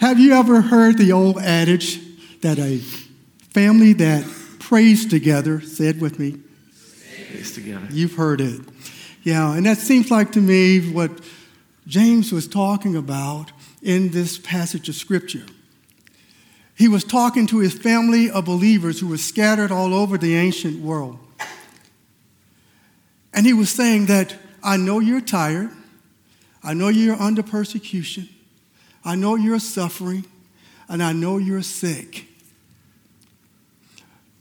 Have 0.00 0.18
you 0.18 0.32
ever 0.32 0.62
heard 0.62 0.96
the 0.96 1.12
old 1.12 1.38
adage 1.38 2.00
that 2.40 2.58
a 2.58 2.78
family 3.50 3.92
that 3.94 4.24
prays 4.58 5.06
together, 5.06 5.60
say 5.60 5.88
it 5.88 6.00
with 6.00 6.18
me, 6.18 6.38
prays 7.30 7.52
together. 7.52 7.86
You've 7.90 8.14
heard 8.14 8.40
it. 8.40 8.60
Yeah, 9.22 9.54
and 9.54 9.66
that 9.66 9.78
seems 9.78 10.10
like 10.10 10.32
to 10.32 10.40
me 10.40 10.90
what 10.90 11.10
James 11.86 12.32
was 12.32 12.46
talking 12.46 12.96
about 12.96 13.52
in 13.82 14.10
this 14.10 14.38
passage 14.38 14.88
of 14.88 14.94
Scripture. 14.94 15.44
He 16.74 16.88
was 16.88 17.04
talking 17.04 17.46
to 17.48 17.58
his 17.58 17.74
family 17.74 18.30
of 18.30 18.44
believers 18.44 19.00
who 19.00 19.08
were 19.08 19.18
scattered 19.18 19.70
all 19.70 19.92
over 19.94 20.16
the 20.16 20.36
ancient 20.36 20.80
world. 20.80 21.18
And 23.34 23.46
he 23.46 23.52
was 23.52 23.70
saying 23.70 24.06
that 24.06 24.34
I 24.62 24.76
know 24.76 24.98
you're 24.98 25.20
tired. 25.20 25.70
I 26.62 26.74
know 26.74 26.88
you're 26.88 27.20
under 27.20 27.42
persecution. 27.42 28.28
I 29.04 29.16
know 29.16 29.34
you're 29.34 29.58
suffering. 29.58 30.24
And 30.88 31.02
I 31.02 31.12
know 31.12 31.38
you're 31.38 31.62
sick. 31.62 32.26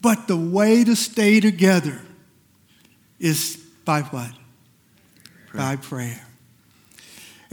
But 0.02 0.28
the 0.28 0.38
way 0.38 0.84
to 0.84 0.96
stay 0.96 1.40
together 1.40 2.02
is 3.20 3.58
by 3.86 4.02
what? 4.02 4.32
Prayer. 5.48 5.58
By 5.58 5.76
prayer. 5.76 6.28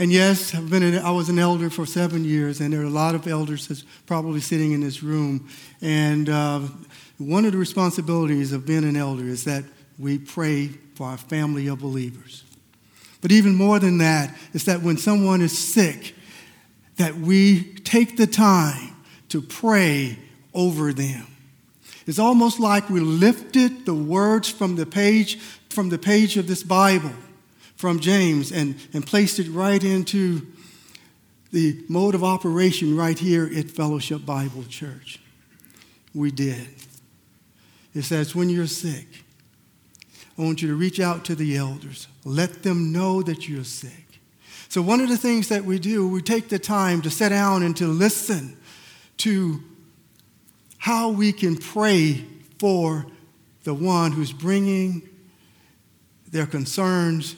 And 0.01 0.13
yes, 0.13 0.55
I've 0.55 0.71
been 0.71 0.85
an, 0.85 0.99
I 0.99 1.11
was 1.11 1.29
an 1.29 1.41
elder 1.41 1.69
for 1.71 1.85
seven 1.85 2.25
years, 2.25 2.61
and 2.61 2.73
there 2.73 2.83
are 2.83 2.85
a 2.85 2.89
lot 2.91 3.17
of 3.17 3.27
elders 3.27 3.67
that's 3.67 3.83
probably 4.07 4.41
sitting 4.41 4.71
in 4.71 4.81
this 4.81 5.03
room. 5.03 5.49
And 5.83 6.29
uh, 6.29 6.61
one 7.19 7.45
of 7.45 7.51
the 7.51 7.59
responsibilities 7.59 8.53
of 8.53 8.65
being 8.65 8.85
an 8.85 8.97
elder 8.97 9.25
is 9.25 9.43
that 9.45 9.65
we 9.99 10.19
pray 10.19 10.69
for 10.95 11.09
our 11.09 11.19
family 11.19 11.67
of 11.67 11.81
believers. 11.81 12.45
But 13.21 13.33
even 13.33 13.57
more 13.57 13.81
than 13.81 13.99
that 13.99 14.33
is 14.53 14.67
that 14.67 14.83
when 14.83 14.99
someone 14.99 15.41
is 15.41 15.59
sick, 15.59 16.15
that 16.99 17.17
we 17.17 17.75
take 17.75 18.17
the 18.17 18.29
time 18.29 18.95
to 19.31 19.43
pray 19.43 20.17
over 20.55 20.93
them. 20.93 21.27
It's 22.07 22.21
almost 22.21 22.61
like 22.61 22.89
we 22.89 23.01
lifted 23.01 23.85
the 23.85 23.95
words 23.95 24.49
from 24.49 24.77
the 24.77 24.87
page 24.87 25.41
from 25.71 25.91
the 25.91 25.99
page 25.99 26.37
of 26.37 26.47
this 26.47 26.63
Bible 26.63 27.13
from 27.79 28.01
James 28.01 28.51
and, 28.51 28.75
and 28.93 29.07
placed 29.07 29.39
it 29.39 29.49
right 29.51 29.83
into 29.83 30.45
the 31.53 31.81
mode 31.89 32.17
of 32.17 32.25
operation 32.25 32.97
right 32.97 33.17
here 33.17 33.49
at 33.57 33.71
Fellowship 33.71 34.27
Bible 34.27 34.65
Church. 34.65 35.21
We 36.13 36.33
did. 36.33 36.67
It 37.95 38.03
says, 38.03 38.35
when 38.35 38.51
you're 38.51 38.67
sick, 38.67 39.07
I 40.37 40.43
want 40.43 40.61
you 40.61 40.69
to 40.69 40.75
reach 40.75 40.99
out 40.99 41.25
to 41.27 41.37
the 41.37 41.57
elders. 41.57 42.09
Let 42.25 42.65
them 42.65 42.93
know 42.93 43.23
that 43.23 43.49
you're 43.49 43.65
sick. 43.65 44.21
So, 44.69 44.83
one 44.83 45.01
of 45.01 45.09
the 45.09 45.17
things 45.17 45.49
that 45.49 45.65
we 45.65 45.79
do, 45.79 46.07
we 46.07 46.21
take 46.21 46.49
the 46.49 46.59
time 46.59 47.01
to 47.03 47.11
sit 47.11 47.31
down 47.31 47.63
and 47.63 47.77
to 47.77 47.87
listen 47.87 48.57
to 49.19 49.63
how 50.79 51.11
we 51.11 51.33
can 51.33 51.57
pray 51.57 52.25
for 52.59 53.07
the 53.65 53.73
one 53.73 54.13
who's 54.13 54.33
bringing 54.33 55.09
their 56.31 56.47
concerns 56.47 57.37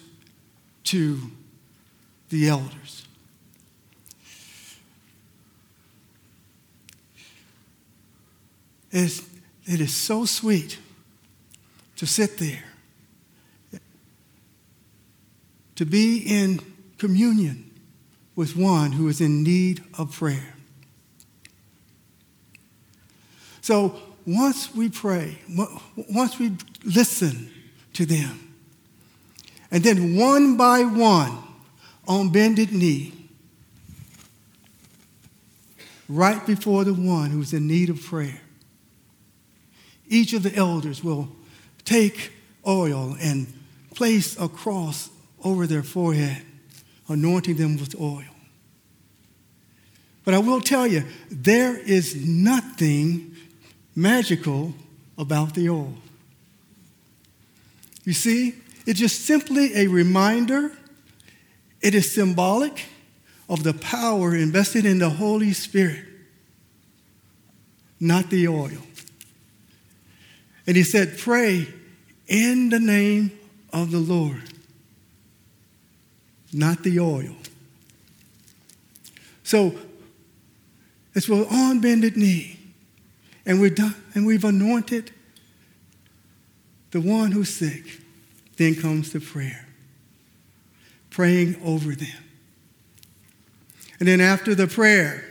to 0.84 1.18
the 2.30 2.48
elders. 2.48 3.06
It's, 8.90 9.22
it 9.66 9.80
is 9.80 9.94
so 9.94 10.24
sweet 10.24 10.78
to 11.96 12.06
sit 12.06 12.38
there, 12.38 12.64
to 15.76 15.84
be 15.84 16.18
in 16.18 16.60
communion 16.98 17.70
with 18.34 18.56
one 18.56 18.92
who 18.92 19.08
is 19.08 19.20
in 19.20 19.42
need 19.42 19.82
of 19.98 20.12
prayer. 20.12 20.54
So 23.60 23.94
once 24.26 24.74
we 24.74 24.88
pray, 24.88 25.38
once 25.96 26.38
we 26.38 26.56
listen 26.84 27.50
to 27.92 28.06
them, 28.06 28.49
and 29.70 29.82
then 29.84 30.16
one 30.16 30.56
by 30.56 30.82
one, 30.82 31.38
on 32.08 32.30
bended 32.30 32.72
knee, 32.72 33.12
right 36.08 36.44
before 36.46 36.84
the 36.84 36.94
one 36.94 37.30
who's 37.30 37.52
in 37.52 37.68
need 37.68 37.88
of 37.88 38.02
prayer, 38.02 38.40
each 40.08 40.32
of 40.32 40.42
the 40.42 40.54
elders 40.56 41.04
will 41.04 41.28
take 41.84 42.32
oil 42.66 43.16
and 43.20 43.46
place 43.94 44.38
a 44.40 44.48
cross 44.48 45.10
over 45.44 45.66
their 45.66 45.82
forehead, 45.82 46.42
anointing 47.08 47.56
them 47.56 47.76
with 47.78 47.98
oil. 48.00 48.24
But 50.24 50.34
I 50.34 50.38
will 50.38 50.60
tell 50.60 50.86
you, 50.86 51.04
there 51.30 51.76
is 51.76 52.16
nothing 52.26 53.36
magical 53.94 54.74
about 55.16 55.54
the 55.54 55.68
oil. 55.68 55.94
You 58.04 58.12
see, 58.12 58.54
it's 58.86 58.98
just 58.98 59.24
simply 59.24 59.76
a 59.76 59.86
reminder, 59.86 60.72
it 61.80 61.94
is 61.94 62.12
symbolic 62.12 62.86
of 63.48 63.62
the 63.62 63.74
power 63.74 64.34
invested 64.34 64.86
in 64.86 64.98
the 64.98 65.10
Holy 65.10 65.52
Spirit, 65.52 66.04
not 67.98 68.30
the 68.30 68.48
oil. 68.48 68.70
And 70.66 70.76
he 70.76 70.84
said, 70.84 71.18
Pray 71.18 71.66
in 72.28 72.68
the 72.68 72.78
name 72.78 73.32
of 73.72 73.90
the 73.90 73.98
Lord, 73.98 74.42
not 76.52 76.82
the 76.84 77.00
oil. 77.00 77.34
So, 79.42 79.74
it's 81.12 81.28
with 81.28 81.50
on 81.52 81.80
bended 81.80 82.16
knee, 82.16 82.56
and, 83.44 83.60
we're 83.60 83.70
done, 83.70 83.96
and 84.14 84.24
we've 84.24 84.44
anointed 84.44 85.10
the 86.92 87.00
one 87.00 87.32
who's 87.32 87.52
sick. 87.52 88.00
Then 88.60 88.74
comes 88.74 89.10
the 89.10 89.20
prayer, 89.20 89.66
praying 91.08 91.58
over 91.64 91.94
them. 91.94 92.22
And 93.98 94.06
then 94.06 94.20
after 94.20 94.54
the 94.54 94.66
prayer, 94.66 95.24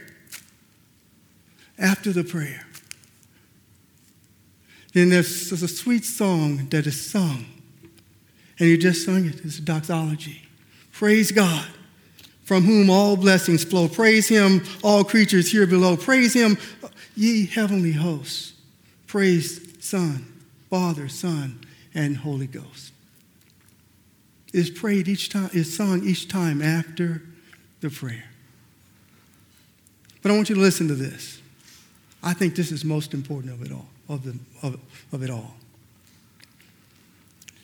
after 1.77 2.11
the 2.11 2.23
prayer, 2.23 2.65
then 4.93 5.11
there's, 5.11 5.51
there's 5.51 5.61
a 5.61 5.67
sweet 5.67 6.05
song 6.05 6.69
that 6.69 6.87
is 6.87 6.99
sung. 6.99 7.45
And 8.57 8.67
you 8.67 8.79
just 8.79 9.05
sung 9.05 9.27
it. 9.27 9.45
It's 9.45 9.59
a 9.59 9.61
doxology. 9.61 10.41
Praise 10.91 11.31
God, 11.31 11.67
from 12.45 12.63
whom 12.63 12.89
all 12.89 13.15
blessings 13.15 13.63
flow. 13.63 13.87
Praise 13.87 14.27
him, 14.27 14.63
all 14.83 15.03
creatures 15.03 15.51
here 15.51 15.67
below. 15.67 15.95
Praise 15.95 16.33
him, 16.33 16.57
ye 17.15 17.45
heavenly 17.45 17.91
hosts. 17.91 18.53
Praise 19.05 19.61
Son, 19.85 20.25
Father, 20.71 21.07
Son, 21.07 21.59
and 21.93 22.17
Holy 22.17 22.47
Ghost 22.47 22.93
is 24.53 24.69
prayed 24.69 25.07
each 25.07 25.29
time, 25.29 25.49
is 25.53 25.75
sung 25.75 26.03
each 26.03 26.27
time 26.27 26.61
after 26.61 27.21
the 27.81 27.89
prayer. 27.89 28.25
But 30.21 30.31
I 30.31 30.35
want 30.35 30.49
you 30.49 30.55
to 30.55 30.61
listen 30.61 30.87
to 30.87 30.95
this. 30.95 31.41
I 32.21 32.33
think 32.33 32.55
this 32.55 32.71
is 32.71 32.83
most 32.83 33.13
important 33.13 33.53
of 33.53 33.65
it 33.65 33.71
all, 33.71 33.87
of, 34.09 34.23
the, 34.23 34.37
of, 34.61 34.79
of 35.13 35.23
it 35.23 35.29
all. 35.29 35.55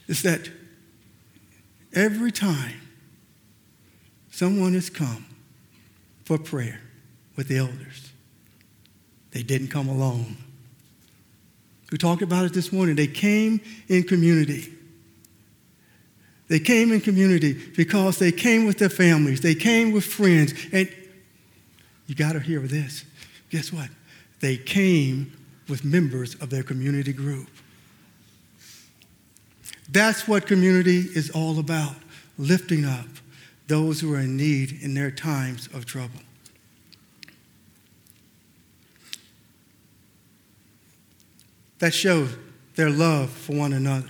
Is 0.07 0.21
that 0.21 0.49
every 1.93 2.31
time 2.31 2.79
someone 4.31 4.73
has 4.73 4.89
come 4.89 5.25
for 6.23 6.37
prayer 6.37 6.79
with 7.35 7.47
the 7.47 7.57
elders, 7.57 8.11
they 9.31 9.43
didn't 9.43 9.67
come 9.67 9.89
alone. 9.89 10.37
We 11.91 11.97
talked 11.97 12.21
about 12.21 12.45
it 12.45 12.53
this 12.53 12.71
morning. 12.71 12.95
They 12.95 13.07
came 13.07 13.59
in 13.89 14.03
community. 14.03 14.74
They 16.47 16.59
came 16.59 16.91
in 16.91 17.01
community 17.01 17.53
because 17.75 18.19
they 18.19 18.31
came 18.31 18.65
with 18.65 18.77
their 18.77 18.89
families, 18.89 19.41
they 19.41 19.55
came 19.55 19.91
with 19.91 20.05
friends. 20.05 20.53
And 20.71 20.89
you 22.07 22.15
got 22.15 22.33
to 22.33 22.39
hear 22.39 22.59
this. 22.59 23.03
Guess 23.49 23.73
what? 23.73 23.89
They 24.41 24.57
came 24.57 25.31
with 25.67 25.83
members 25.83 26.35
of 26.35 26.49
their 26.49 26.63
community 26.63 27.13
group. 27.13 27.47
That's 29.89 30.27
what 30.27 30.45
community 30.45 30.99
is 30.99 31.29
all 31.29 31.59
about 31.59 31.95
lifting 32.37 32.85
up 32.85 33.07
those 33.67 33.99
who 33.99 34.13
are 34.13 34.19
in 34.19 34.37
need 34.37 34.79
in 34.81 34.93
their 34.93 35.09
times 35.09 35.67
of 35.73 35.85
trouble. 35.85 36.19
That 41.79 41.93
shows 41.93 42.35
their 42.75 42.89
love 42.89 43.29
for 43.29 43.53
one 43.53 43.73
another 43.73 44.09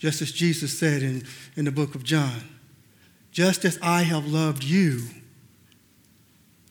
just 0.00 0.22
as 0.22 0.32
Jesus 0.32 0.76
said 0.76 1.02
in, 1.02 1.22
in 1.54 1.66
the 1.66 1.70
book 1.70 1.94
of 1.94 2.02
John. 2.02 2.42
Just 3.30 3.64
as 3.64 3.78
I 3.80 4.02
have 4.02 4.26
loved 4.26 4.64
you, 4.64 5.02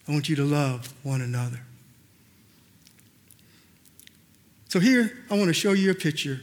I 0.07 0.11
want 0.11 0.27
you 0.27 0.35
to 0.35 0.43
love 0.43 0.93
one 1.03 1.21
another. 1.21 1.61
So, 4.67 4.79
here 4.79 5.11
I 5.31 5.37
want 5.37 5.47
to 5.47 5.53
show 5.53 5.71
you 5.71 5.91
a 5.91 5.95
picture 5.95 6.41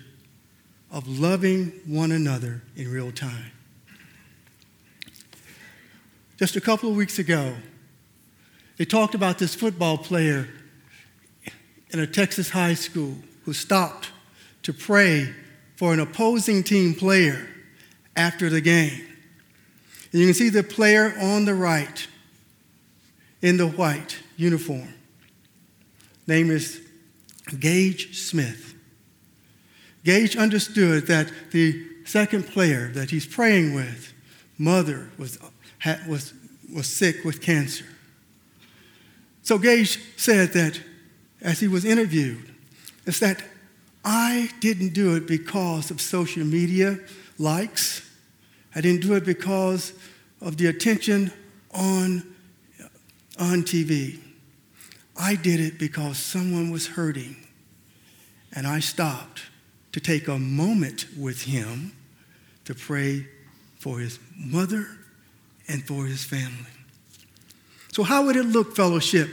of 0.90 1.06
loving 1.06 1.72
one 1.86 2.12
another 2.12 2.62
in 2.76 2.90
real 2.90 3.12
time. 3.12 3.52
Just 6.38 6.54
a 6.56 6.60
couple 6.60 6.88
of 6.88 6.96
weeks 6.96 7.18
ago, 7.18 7.54
they 8.76 8.84
talked 8.84 9.14
about 9.14 9.38
this 9.38 9.54
football 9.54 9.98
player 9.98 10.48
in 11.90 11.98
a 11.98 12.06
Texas 12.06 12.50
high 12.50 12.74
school 12.74 13.16
who 13.44 13.52
stopped 13.52 14.10
to 14.62 14.72
pray 14.72 15.34
for 15.76 15.92
an 15.92 16.00
opposing 16.00 16.62
team 16.62 16.94
player 16.94 17.48
after 18.16 18.48
the 18.48 18.60
game. 18.60 19.06
And 20.12 20.20
you 20.20 20.26
can 20.26 20.34
see 20.34 20.48
the 20.48 20.62
player 20.62 21.14
on 21.20 21.44
the 21.44 21.54
right 21.54 22.06
in 23.42 23.58
the 23.58 23.66
white 23.66 24.18
uniform. 24.36 24.94
Name 26.26 26.50
is 26.50 26.80
Gage 27.60 28.18
Smith. 28.18 28.74
Gage 30.04 30.36
understood 30.36 31.06
that 31.08 31.30
the 31.50 31.84
second 32.04 32.46
player 32.46 32.88
that 32.92 33.10
he's 33.10 33.26
praying 33.26 33.74
with, 33.74 34.12
mother, 34.56 35.10
was, 35.18 35.38
was, 36.08 36.32
was 36.72 36.86
sick 36.86 37.24
with 37.24 37.42
cancer. 37.42 37.84
So 39.42 39.58
Gage 39.58 40.00
said 40.16 40.52
that 40.54 40.80
as 41.42 41.60
he 41.60 41.68
was 41.68 41.84
interviewed, 41.84 42.54
it's 43.04 43.20
that 43.20 43.42
I 44.08 44.50
didn't 44.60 44.94
do 44.94 45.16
it 45.16 45.26
because 45.26 45.90
of 45.90 46.00
social 46.00 46.44
media 46.44 47.00
likes. 47.38 48.08
I 48.72 48.80
didn't 48.80 49.02
do 49.02 49.14
it 49.14 49.24
because 49.24 49.92
of 50.40 50.56
the 50.56 50.68
attention 50.68 51.32
on, 51.74 52.22
on 53.38 53.64
TV. 53.64 54.20
I 55.18 55.34
did 55.34 55.58
it 55.58 55.76
because 55.76 56.18
someone 56.18 56.70
was 56.70 56.86
hurting. 56.86 57.34
And 58.52 58.64
I 58.64 58.78
stopped 58.78 59.42
to 59.90 59.98
take 59.98 60.28
a 60.28 60.38
moment 60.38 61.06
with 61.18 61.42
him 61.42 61.92
to 62.64 62.74
pray 62.76 63.26
for 63.78 63.98
his 63.98 64.18
mother, 64.36 64.86
and 65.68 65.86
for 65.86 66.06
his 66.06 66.24
family. 66.24 66.70
So, 67.92 68.02
how 68.02 68.26
would 68.26 68.36
it 68.36 68.44
look, 68.44 68.76
fellowship, 68.76 69.28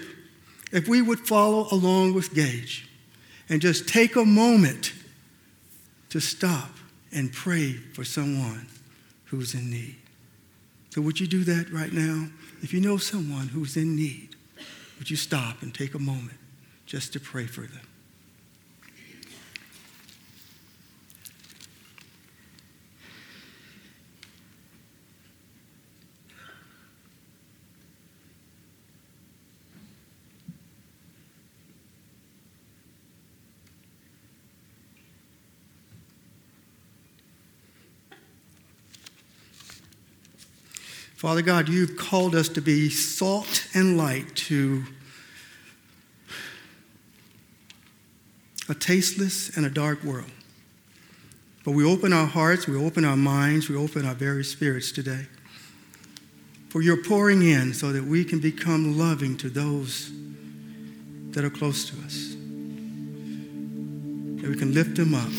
if 0.72 0.88
we 0.88 1.02
would 1.02 1.20
follow 1.20 1.68
along 1.72 2.14
with 2.14 2.34
Gage 2.34 2.88
and 3.50 3.62
just 3.62 3.88
take 3.88 4.16
a 4.16 4.26
moment 4.26 4.94
to 6.10 6.20
stop 6.20 6.70
and 7.12 7.32
pray 7.32 7.74
for 7.74 8.04
someone 8.04 8.68
who's 9.26 9.54
in 9.54 9.70
need? 9.70 9.96
So, 10.90 11.02
would 11.02 11.20
you 11.20 11.28
do 11.28 11.44
that 11.46 11.72
right 11.72 11.92
now? 11.92 12.28
If 12.62 12.74
you 12.74 12.80
know 12.80 12.98
someone 12.98 13.48
who's 13.48 13.76
in 13.76 13.96
need, 13.96 14.36
would 15.00 15.10
you 15.10 15.18
stop 15.18 15.62
and 15.62 15.74
take 15.74 15.96
a 15.96 16.00
moment 16.00 16.38
just 16.86 17.14
to 17.14 17.20
pray 17.20 17.46
for 17.46 17.62
them? 17.62 17.88
Father 41.24 41.42
God, 41.42 41.70
you've 41.70 41.96
called 41.96 42.36
us 42.36 42.50
to 42.50 42.60
be 42.60 42.90
salt 42.90 43.66
and 43.74 43.98
light 43.98 44.36
to 44.36 44.84
a 48.68 48.74
tasteless 48.74 49.56
and 49.56 49.66
a 49.66 49.70
dark 49.70 50.04
world. 50.04 50.30
But 51.64 51.72
we 51.72 51.86
open 51.86 52.12
our 52.12 52.26
hearts, 52.26 52.68
we 52.68 52.76
open 52.76 53.06
our 53.06 53.16
minds, 53.16 53.70
we 53.70 53.78
open 53.78 54.06
our 54.06 54.16
very 54.16 54.44
spirits 54.44 54.92
today. 54.92 55.28
For 56.68 56.82
you're 56.82 57.02
pouring 57.02 57.42
in 57.42 57.74
so 57.74 57.94
that 57.94 58.04
we 58.04 58.26
can 58.26 58.40
become 58.40 58.98
loving 58.98 59.38
to 59.38 59.50
those 59.50 60.12
that 61.32 61.46
are 61.46 61.50
close 61.50 61.90
to 61.90 61.96
us. 62.06 62.36
That 64.42 64.50
we 64.50 64.58
can 64.58 64.74
lift 64.74 64.98
them 64.98 65.14
up 65.14 65.32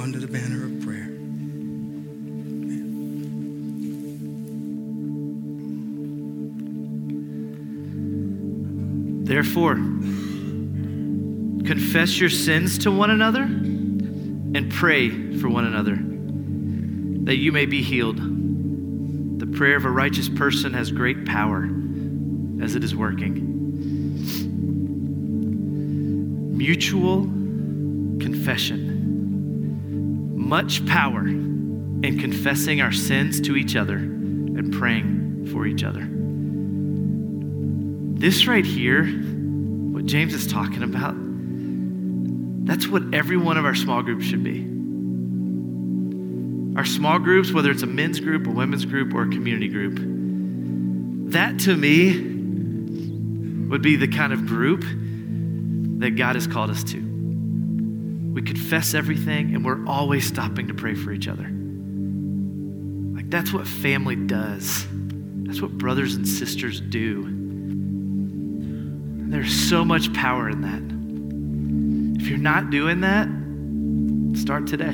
under 0.00 0.20
the 0.20 0.28
banner 0.28 0.66
of 0.66 0.80
prayer. 0.82 0.87
Therefore, 9.28 9.74
confess 11.66 12.18
your 12.18 12.30
sins 12.30 12.78
to 12.78 12.90
one 12.90 13.10
another 13.10 13.42
and 13.42 14.72
pray 14.72 15.36
for 15.36 15.50
one 15.50 15.66
another 15.66 15.96
that 17.26 17.36
you 17.36 17.52
may 17.52 17.66
be 17.66 17.82
healed. 17.82 18.16
The 19.38 19.46
prayer 19.46 19.76
of 19.76 19.84
a 19.84 19.90
righteous 19.90 20.30
person 20.30 20.72
has 20.72 20.90
great 20.90 21.26
power 21.26 21.64
as 22.62 22.74
it 22.74 22.82
is 22.82 22.96
working. 22.96 23.44
Mutual 26.56 27.24
confession. 28.24 28.86
Much 30.36 30.86
power 30.86 31.28
in 31.28 32.18
confessing 32.18 32.80
our 32.80 32.92
sins 32.92 33.42
to 33.42 33.56
each 33.56 33.76
other 33.76 33.96
and 33.96 34.72
praying 34.72 35.48
for 35.52 35.66
each 35.66 35.84
other. 35.84 36.17
This 38.18 38.48
right 38.48 38.66
here, 38.66 39.06
what 39.06 40.06
James 40.06 40.34
is 40.34 40.50
talking 40.50 40.82
about, 40.82 41.14
that's 42.66 42.88
what 42.88 43.14
every 43.14 43.36
one 43.36 43.56
of 43.56 43.64
our 43.64 43.76
small 43.76 44.02
groups 44.02 44.24
should 44.24 44.42
be. 44.42 44.64
Our 46.76 46.84
small 46.84 47.20
groups, 47.20 47.52
whether 47.52 47.70
it's 47.70 47.84
a 47.84 47.86
men's 47.86 48.18
group, 48.18 48.48
a 48.48 48.50
women's 48.50 48.84
group, 48.84 49.14
or 49.14 49.22
a 49.22 49.28
community 49.28 49.68
group, 49.68 50.00
that 51.30 51.60
to 51.60 51.76
me 51.76 52.18
would 53.68 53.82
be 53.82 53.94
the 53.94 54.08
kind 54.08 54.32
of 54.32 54.46
group 54.46 54.82
that 56.00 56.16
God 56.16 56.34
has 56.34 56.48
called 56.48 56.70
us 56.70 56.82
to. 56.82 56.98
We 56.98 58.42
confess 58.42 58.94
everything 58.94 59.54
and 59.54 59.64
we're 59.64 59.86
always 59.86 60.26
stopping 60.26 60.66
to 60.66 60.74
pray 60.74 60.96
for 60.96 61.12
each 61.12 61.28
other. 61.28 61.48
Like 63.14 63.30
that's 63.30 63.52
what 63.52 63.68
family 63.68 64.16
does, 64.16 64.88
that's 65.44 65.62
what 65.62 65.78
brothers 65.78 66.16
and 66.16 66.26
sisters 66.26 66.80
do. 66.80 67.37
There's 69.30 69.52
so 69.68 69.84
much 69.84 70.12
power 70.14 70.48
in 70.48 70.62
that. 70.62 70.82
If 72.22 72.28
you're 72.28 72.38
not 72.38 72.70
doing 72.70 73.00
that, 73.02 73.28
start 74.40 74.66
today. 74.66 74.92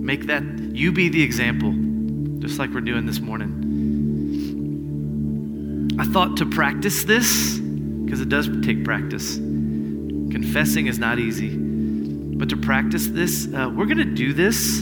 Make 0.00 0.26
that, 0.26 0.42
you 0.42 0.92
be 0.92 1.08
the 1.08 1.22
example, 1.22 1.72
just 2.40 2.58
like 2.58 2.70
we're 2.72 2.82
doing 2.82 3.06
this 3.06 3.20
morning. 3.20 3.56
I 5.98 6.04
thought 6.04 6.36
to 6.36 6.46
practice 6.46 7.04
this, 7.04 7.58
because 7.58 8.20
it 8.20 8.28
does 8.28 8.48
take 8.62 8.84
practice. 8.84 9.36
Confessing 9.36 10.86
is 10.86 10.98
not 10.98 11.18
easy. 11.18 11.56
But 11.56 12.48
to 12.50 12.56
practice 12.56 13.06
this, 13.08 13.46
uh, 13.52 13.70
we're 13.74 13.86
going 13.86 13.98
to 13.98 14.04
do 14.04 14.32
this 14.32 14.80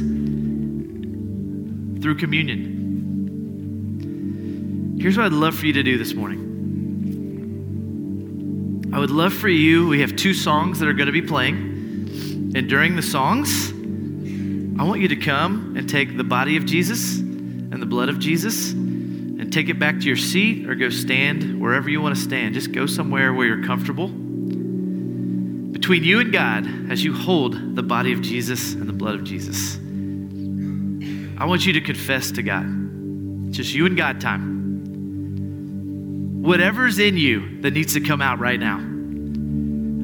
through 2.03 2.17
communion. 2.17 2.77
Here's 5.01 5.17
what 5.17 5.27
I'd 5.27 5.33
love 5.33 5.57
for 5.57 5.67
you 5.67 5.73
to 5.75 5.83
do 5.83 5.97
this 5.99 6.15
morning. 6.15 6.48
I 8.99 9.01
would 9.01 9.13
love 9.13 9.33
for 9.33 9.49
you, 9.49 9.87
we 9.87 10.01
have 10.01 10.17
two 10.17 10.35
songs 10.35 10.81
that 10.81 10.89
are 10.89 10.93
going 10.93 11.07
to 11.07 11.13
be 11.13 11.23
playing. 11.23 12.51
And 12.57 12.69
during 12.69 12.97
the 12.97 13.03
songs, 13.03 13.71
I 13.71 14.83
want 14.83 15.01
you 15.01 15.07
to 15.07 15.15
come 15.15 15.77
and 15.77 15.89
take 15.89 16.17
the 16.17 16.25
body 16.25 16.57
of 16.57 16.67
Jesus 16.67 17.21
and 17.21 17.81
the 17.81 17.87
blood 17.87 18.09
of 18.09 18.19
Jesus 18.19 18.73
and 18.73 19.53
take 19.53 19.69
it 19.69 19.79
back 19.79 20.01
to 20.01 20.05
your 20.05 20.17
seat 20.17 20.69
or 20.69 20.75
go 20.75 20.91
stand 20.91 21.61
wherever 21.61 21.89
you 21.89 22.03
want 22.03 22.17
to 22.17 22.21
stand. 22.21 22.55
Just 22.55 22.73
go 22.73 22.87
somewhere 22.87 23.33
where 23.33 23.47
you're 23.47 23.65
comfortable. 23.65 24.09
Between 24.09 26.03
you 26.03 26.19
and 26.19 26.33
God, 26.33 26.67
as 26.91 27.05
you 27.05 27.15
hold 27.15 27.77
the 27.77 27.85
body 27.85 28.13
of 28.13 28.21
Jesus 28.21 28.73
and 28.73 28.89
the 28.89 28.93
blood 28.93 29.15
of 29.15 29.23
Jesus, 29.23 29.77
I 31.41 31.45
want 31.45 31.65
you 31.65 31.73
to 31.75 31.81
confess 31.81 32.33
to 32.33 32.43
God. 32.43 32.67
It's 33.47 33.59
just 33.59 33.73
you 33.73 33.87
and 33.87 33.97
God 33.97 34.21
time 34.21 34.58
whatever's 36.49 36.99
in 36.99 37.19
you 37.19 37.61
that 37.61 37.73
needs 37.73 37.93
to 37.93 38.01
come 38.01 38.23
out 38.23 38.39
right 38.39 38.59
now, 38.59 38.79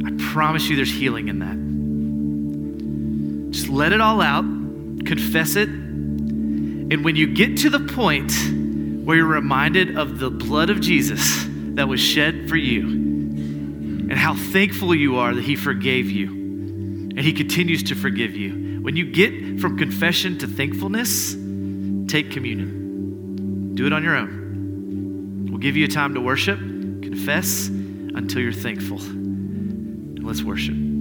I 0.06 0.32
promise 0.32 0.68
you 0.68 0.76
there's 0.76 0.92
healing 0.92 1.28
in 1.28 1.38
that. 1.38 1.56
Just 3.50 3.70
let 3.70 3.94
it 3.94 4.02
all 4.02 4.20
out, 4.20 4.44
confess 5.06 5.56
it, 5.56 5.70
and 5.70 7.02
when 7.02 7.16
you 7.16 7.32
get 7.32 7.56
to 7.60 7.70
the 7.70 7.80
point 7.80 8.30
where 9.06 9.16
you're 9.16 9.26
reminded 9.26 9.96
of 9.96 10.18
the 10.18 10.28
blood 10.28 10.68
of 10.68 10.82
Jesus 10.82 11.46
that 11.76 11.88
was 11.88 11.98
shed 11.98 12.46
for 12.46 12.56
you 12.56 12.82
and 12.82 14.12
how 14.12 14.34
thankful 14.34 14.94
you 14.94 15.16
are 15.16 15.34
that 15.34 15.44
He 15.44 15.56
forgave 15.56 16.10
you 16.10 16.28
and 16.28 17.20
He 17.20 17.32
continues 17.32 17.84
to 17.84 17.94
forgive 17.94 18.36
you, 18.36 18.82
when 18.82 18.96
you 18.96 19.10
get 19.10 19.60
from 19.60 19.78
confession 19.78 20.36
to 20.40 20.46
thankfulness, 20.46 21.32
take 22.12 22.30
communion. 22.30 23.74
Do 23.74 23.86
it 23.86 23.94
on 23.94 24.04
your 24.04 24.14
own. 24.14 24.43
Give 25.64 25.78
you 25.78 25.86
a 25.86 25.88
time 25.88 26.12
to 26.12 26.20
worship, 26.20 26.58
confess 26.58 27.68
until 27.68 28.42
you're 28.42 28.52
thankful. 28.52 28.98
let's 30.22 30.42
worship. 30.42 30.93